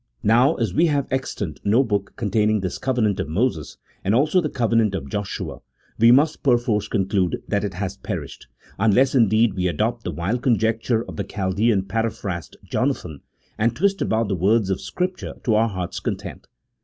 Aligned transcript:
Now, 0.23 0.55
as 0.55 0.73
we 0.73 0.87
have 0.87 1.05
extant 1.11 1.59
no 1.63 1.83
book 1.83 2.13
containing 2.15 2.61
this 2.61 2.79
covenant 2.79 3.19
of 3.19 3.29
Moses 3.29 3.77
and 4.03 4.15
also 4.15 4.41
the 4.41 4.49
covenant 4.49 4.95
of 4.95 5.11
Joshua, 5.11 5.59
we 5.99 6.11
must 6.11 6.41
perforce 6.41 6.87
conclude 6.87 7.43
that 7.47 7.63
it 7.63 7.75
has 7.75 7.97
perished, 7.97 8.47
unless, 8.79 9.13
indeed, 9.13 9.53
we 9.53 9.67
adopt 9.67 10.03
the 10.03 10.09
wild 10.09 10.41
conjecture 10.41 11.05
of 11.05 11.17
the 11.17 11.23
Chaldean 11.23 11.83
paraphrast 11.83 12.57
Jonathan, 12.63 13.19
and 13.59 13.75
twist 13.75 14.01
about 14.01 14.27
the 14.27 14.33
words 14.35 14.71
of 14.71 14.81
Scripture 14.81 15.35
to 15.43 15.53
our 15.53 15.69
heart's 15.69 15.99
content. 15.99 16.47